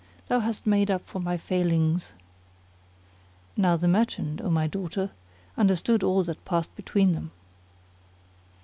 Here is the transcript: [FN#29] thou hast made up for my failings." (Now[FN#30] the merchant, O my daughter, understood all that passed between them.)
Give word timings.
[FN#29] 0.23 0.27
thou 0.29 0.39
hast 0.39 0.65
made 0.65 0.89
up 0.89 1.05
for 1.05 1.19
my 1.19 1.37
failings." 1.37 2.11
(Now[FN#30] 3.55 3.81
the 3.81 3.87
merchant, 3.87 4.41
O 4.41 4.49
my 4.49 4.65
daughter, 4.65 5.11
understood 5.55 6.01
all 6.01 6.23
that 6.23 6.43
passed 6.43 6.75
between 6.75 7.11
them.) 7.11 7.29